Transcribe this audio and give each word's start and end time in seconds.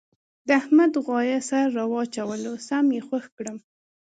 د 0.47 0.49
احمد 0.61 0.93
غوایه 1.05 1.39
سر 1.49 1.65
را 1.77 1.85
واچولو 1.91 2.53
سم 2.67 2.85
یې 2.95 3.01
خوږ 3.07 3.25
کړم. 3.37 3.57